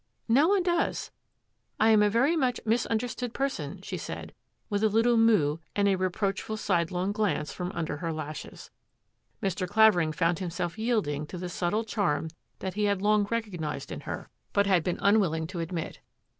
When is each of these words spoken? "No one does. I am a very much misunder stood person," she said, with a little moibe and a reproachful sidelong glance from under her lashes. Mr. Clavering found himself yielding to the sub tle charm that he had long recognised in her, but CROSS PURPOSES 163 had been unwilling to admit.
"No 0.41 0.47
one 0.47 0.63
does. 0.63 1.11
I 1.79 1.89
am 1.91 2.01
a 2.01 2.09
very 2.09 2.35
much 2.35 2.59
misunder 2.65 3.07
stood 3.07 3.35
person," 3.35 3.83
she 3.83 3.97
said, 3.97 4.33
with 4.67 4.81
a 4.83 4.89
little 4.89 5.15
moibe 5.15 5.59
and 5.75 5.87
a 5.87 5.93
reproachful 5.93 6.57
sidelong 6.57 7.11
glance 7.11 7.53
from 7.53 7.71
under 7.73 7.97
her 7.97 8.11
lashes. 8.11 8.71
Mr. 9.43 9.67
Clavering 9.67 10.11
found 10.11 10.39
himself 10.39 10.79
yielding 10.79 11.27
to 11.27 11.37
the 11.37 11.49
sub 11.49 11.73
tle 11.73 11.83
charm 11.83 12.29
that 12.57 12.73
he 12.73 12.85
had 12.85 12.99
long 13.03 13.25
recognised 13.29 13.91
in 13.91 13.99
her, 13.99 14.27
but 14.53 14.65
CROSS 14.65 14.73
PURPOSES 14.73 14.73
163 14.73 14.73
had 14.73 14.83
been 14.83 15.07
unwilling 15.07 15.45
to 15.45 15.59
admit. 15.59 15.99